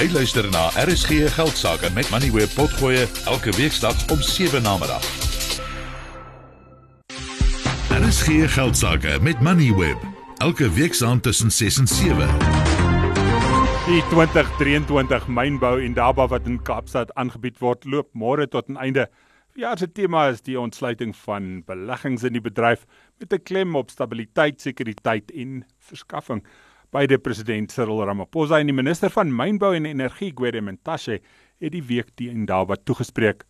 [0.00, 5.04] Jy luister na RSG Geldsaake met Money Web Potgoe elke weeksdag om 7 na middag.
[7.92, 12.16] RSG Geldsaake met Money Web elke weeksaand tussen 6 en 7.
[13.90, 19.10] Die 2023 mynbou en Daba wat in Kaapstad aangebied word, loop môre tot 'n einde.
[19.54, 22.86] Ja, se tema is die ontsluiting van beleggings in die bedryf
[23.18, 26.42] met 'n klem op stabiliteit, sekuriteit en verskaffing.
[26.90, 31.20] Beide president Cyril Ramaphosa en die minister van Mynbou en Energie, Gwede Mantashe,
[31.62, 33.44] het die week die en daar wat toegespreek.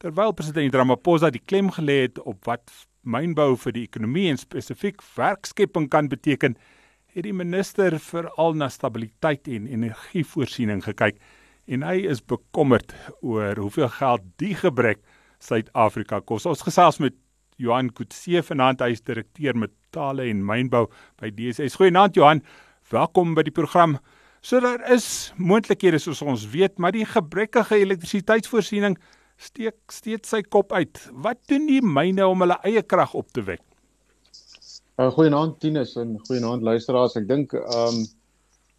[0.00, 2.68] Terwyl president Ramaphosa die klem gelê het op wat
[3.00, 6.58] mynbou vir die ekonomie en spesifiek werkskepping kan beteken,
[7.14, 11.16] het die minister veral na stabiliteit en energievoorsiening gekyk
[11.70, 12.92] en hy is bekommerd
[13.24, 15.00] oor hoeveel geld die gebrek
[15.40, 16.44] Suid-Afrika kos.
[16.44, 17.16] Ons gesels met
[17.60, 20.86] Johan Kutse vanaand hy is direkteur metale en mynbou
[21.20, 21.76] by DSS.
[21.80, 22.42] Goeienaand Johan.
[22.90, 23.98] Welkom by die program.
[24.40, 28.96] So daar is moontlikhede soos ons weet, maar die gebrekkige elektrisiteitsvoorsiening
[29.40, 31.00] steek steeds sy kop uit.
[31.12, 33.62] Wat doen die myne om hulle eie krag op te wek?
[35.00, 37.16] Uh, goeienaand Tinus en goeienaand luisteraars.
[37.20, 38.00] Ek dink ehm um,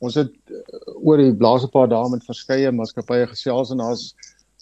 [0.01, 0.61] ons het uh,
[0.97, 4.07] oor die laaste paar dae met verskeie maatskappye gesels en daar's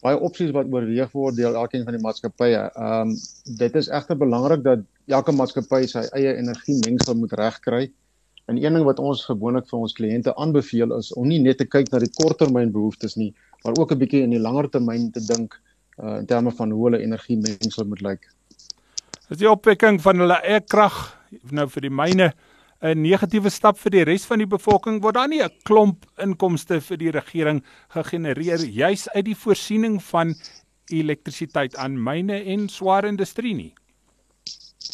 [0.03, 2.61] baie opsies wat oorweeg word deur elkeen van die maatskappye.
[2.69, 3.16] Ehm um,
[3.59, 7.89] dit is egter belangrik dat elke maatskappy sy eie energiemengsel moet regkry.
[8.50, 11.67] En een ding wat ons gewoonlik vir ons kliënte aanbeveel is om nie net te
[11.67, 13.33] kyk na die korttermynbehoeftes nie,
[13.64, 15.59] maar ook 'n bietjie in die langer termyn te dink
[16.03, 18.30] uh, in terme van hoe hulle energiemengsel moet lyk.
[19.30, 21.20] Is die opwekking van hulle eie krag
[21.52, 22.33] nou vir die myne
[22.82, 26.80] 'n negatiewe stap vir die res van die bevolking word daar nie 'n klomp inkomste
[26.82, 30.36] vir die regering gegenereer juis uit die voorsiening van
[30.88, 33.74] elektrisiteit aan myne en swaar industrie nie.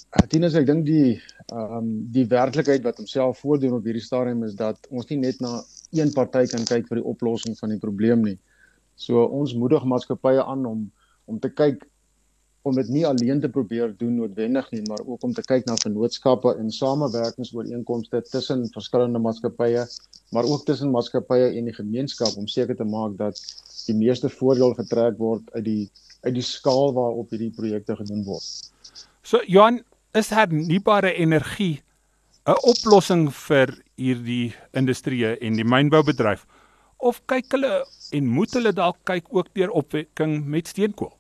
[0.10, 1.22] Atinus ek dink die
[1.54, 5.40] ehm um, die werklikheid wat homself voordoen op hierdie stadium is dat ons nie net
[5.40, 5.62] na
[5.94, 8.40] een party kan kyk vir die oplossing van die probleem nie.
[8.96, 10.92] So ons moedig maatskappye aan om
[11.26, 11.86] om te kyk
[12.66, 15.76] om dit nie alleen te probeer doen noodwendig nie, maar ook om te kyk na
[15.82, 19.86] vennootskappe en samewerkingsooreenkomste tussen verskillende maatskappye,
[20.34, 23.42] maar ook tussen maatskappye en die gemeenskap om seker te maak dat
[23.86, 25.84] die meeste voordeel getrek word uit die
[26.26, 28.46] uit die skaal waarop hierdie projekte gedoen word.
[29.22, 29.84] So Johan,
[30.18, 31.84] is hernubare energie
[32.46, 36.46] 'n oplossing vir hierdie industrie en die mynboubedryf
[36.98, 41.14] of kyk hulle en moet hulle dalk kyk ook deur opwekking met steenkool?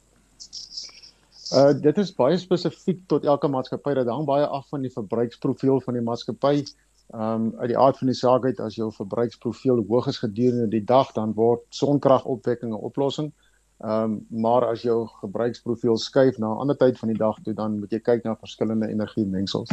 [1.56, 3.94] Uh dit is baie spesifiek tot elke maatskappy.
[3.96, 6.66] Dit hang baie af van die verbruiksprofiel van die maatskappy.
[7.16, 10.84] Um uit die aard van die saak uit as jou verbruiksprofiel hoog is gedurende die
[10.84, 13.32] dag, dan word sonkragopwekking 'n oplossing.
[13.80, 17.80] Um maar as jou gebruiksprofiel skuif na 'n ander tyd van die dag toe, dan
[17.80, 19.70] moet jy kyk na verskillende energiemengsels.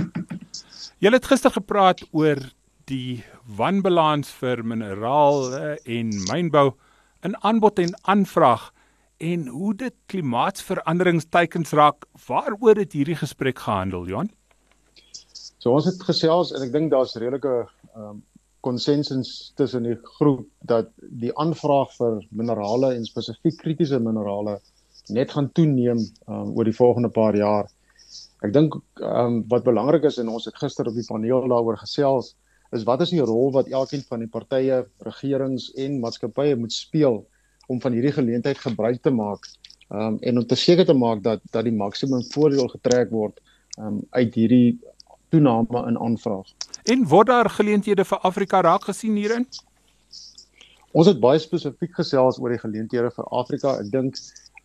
[0.99, 2.39] Jy het gister gepraat oor
[2.85, 3.25] die
[3.57, 5.55] wanbalans vir mineraal
[5.85, 6.73] en mynbou
[7.23, 8.73] in aanbod en aanvraag
[9.23, 12.07] en hoe dit klimaatsveranderingsteikens raak.
[12.27, 14.31] Waaroor het hierdie gesprek gehandel, Johan?
[15.63, 17.63] So ons het gesels en ek dink daar's redelike
[17.95, 18.21] ehm um,
[18.63, 24.61] konsensus tussen die groep dat die aanvraag vir minerale en spesifiek kritiese minerale
[25.11, 25.99] net gaan toeneem
[26.31, 27.67] um, oor die volgende paar jaar.
[28.47, 31.79] Ek dink ehm um, wat belangrik is en ons het gister op die paneel daaroor
[31.83, 32.35] gesels
[32.73, 37.23] is wat is die rol wat elkeen van die partye, regerings en maatskappye moet speel
[37.73, 39.49] om van hierdie geleentheid gebruik te maak
[39.89, 43.41] um, en om te seker te maak dat dat die maksimum voordeel getrek word
[43.79, 44.79] um, uit hierdie
[45.33, 46.49] toename in aanvraag.
[46.93, 49.47] En word daar geleenthede vir Afrika raak gesien hierin?
[50.93, 53.79] Ons het baie spesifiek gesels oor die geleenthede vir Afrika.
[53.81, 54.21] Ek dink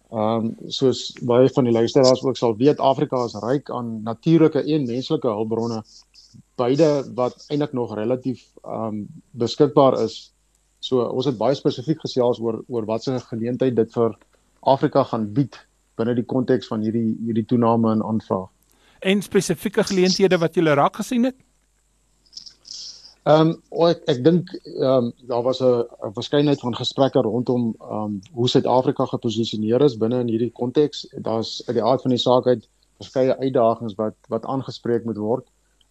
[0.07, 4.61] ehm um, soos baie van die luisteraars ook sal weet, Afrika is ryk aan natuurlike
[4.63, 5.81] en menslike hulpbronne
[6.55, 9.01] beide wat eintlik nog relatief ehm um,
[9.31, 10.15] beskikbaar is
[10.87, 14.13] So ons het baie spesifiek gesels oor oor wat se geleentheid dit vir
[14.73, 15.57] Afrika gaan bied
[15.99, 18.47] binne die konteks van hierdie hierdie toename in aanvraag.
[19.11, 21.35] En spesifieke geleenthede wat jy raak gesien het?
[23.27, 28.03] Ehm um, ek ek dink ehm um, daar was 'n verskeidenheid van gesprekke rondom ehm
[28.03, 31.07] um, hoe Suid-Afrika geposisioneer is binne in hierdie konteks.
[31.27, 35.45] Daar's uit die aard van die saak uit verskeie uitdagings wat wat aangespreek moet word.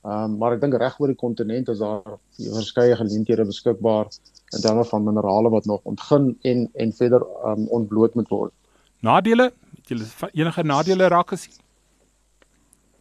[0.07, 4.07] Ehm um, maar ek dink reg oor die kontinent is daar verskeie geleenthede beskikbaar
[4.55, 8.53] in terme van minerale wat nog ontgin en en verder um, ontbloot moet word.
[9.01, 9.51] Nadele?
[9.81, 11.57] Het julle enige nadele raak gesien?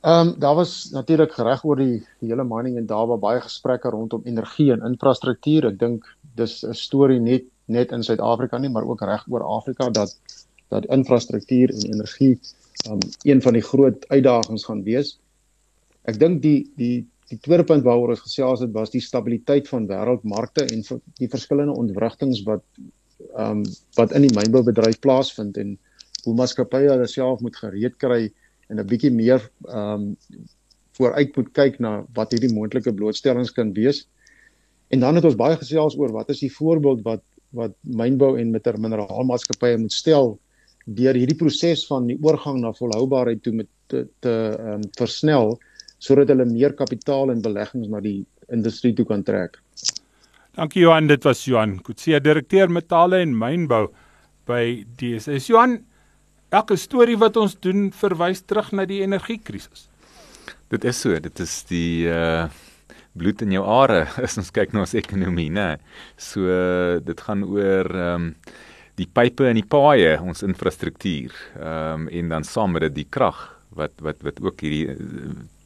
[0.02, 3.42] Ehm um, daar was natuurlik gereg oor die, die hele mining en daar was baie
[3.42, 5.66] gesprekke rondom energie en infrastruktuur.
[5.74, 6.10] Ek dink
[6.42, 10.18] dis 'n storie net net in Suid-Afrika nie, maar ook reg oor Afrika dat
[10.70, 12.40] dat infrastruktuur en energie
[12.86, 15.20] ehm um, een van die groot uitdagings gaan wees.
[16.10, 19.88] Ek dink die die die tweede punt waaroor ons gesels het was die stabiliteit van
[19.90, 20.84] wêreldmarkte en
[21.18, 22.64] die verskillende ontwrigtinge wat
[23.34, 23.64] ehm um,
[23.98, 25.74] wat in die mynboubedryf plaasvind en
[26.26, 28.28] hoe maatskappye hulle self moet gereed kry
[28.70, 30.18] en 'n bietjie meer ehm um,
[30.96, 34.06] vooruit moet kyk na wat hierdie moontlike blootstellings kan wees.
[34.94, 37.24] En dan het ons baie gesels oor wat is die voorbeeld wat
[37.56, 40.38] wat mynbou en met mineraalmaatskappye moet stel
[40.86, 45.58] deur hierdie proses van die oorgang na volhoubaarheid toe met te te ehm um, versnel
[46.00, 49.60] sodat hulle meer kapitaal en beleggings na die industrie toe kan trek.
[50.56, 53.90] Dankie Johan, dit was Johan Kutse, direkteur metale en mynbou
[54.48, 55.50] by DSS.
[55.52, 55.80] Johan,
[56.56, 59.90] elke storie wat ons doen verwys terug na die energiekrisis.
[60.72, 62.46] Dit is so, dit is die uh
[63.16, 65.78] bloed in jou are as ons kyk na ons ekonomie, né?
[66.20, 68.32] So uh, dit gaan oor ehm um,
[68.96, 73.10] die pipe en die paaie, ons infrastruktuur, ehm um, en dan saam met dit die
[73.12, 73.40] krag
[73.76, 75.00] wat wat wat ook hierdie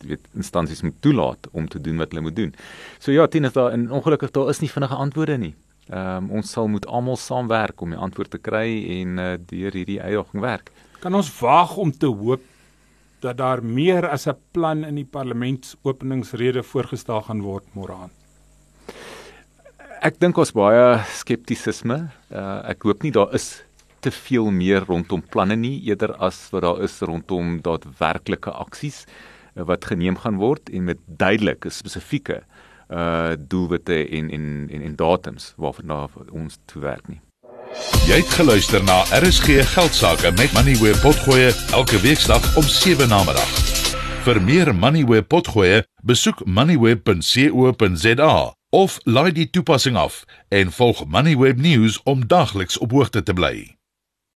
[0.04, 2.54] weet instansies moet toelaat om te doen wat hulle moet doen.
[3.00, 5.56] So ja, Tina, daar en ongelukkig daar is nie vinnige antwoorde nie.
[5.90, 8.68] Ehm um, ons sal moet almal saamwerk om die antwoord te kry
[9.00, 10.70] en uh, deur hierdie uitdaging werk.
[11.02, 12.44] Kan ons waag om te hoop
[13.24, 18.12] dat daar meer as 'n plan in die parlementsopeningsrede voorgestel gaan word môre aan?
[20.02, 22.12] Ek dink ons baie skeptisisme.
[22.32, 23.64] Uh, ek hoop nie daar is
[24.00, 29.39] te veel meer rondom planne nie eerder as wat daar is rondom daadwerklike aksies uh,
[29.54, 32.44] wat geneem gaan word en met duidelike spesifieke
[32.90, 37.22] uh doelwitte en en en en datums waarna ons toe werk nie.
[38.10, 43.24] Jy het geluister na RSG Geldsaake met Money where potgoe elke weeksdag om 7 na
[43.24, 43.52] middag.
[44.26, 51.58] Vir meer Money where potgoe, besoek moneyweb.co.za of laai die toepassing af en volg Moneyweb
[51.58, 53.79] News om dagliks op hoogte te bly.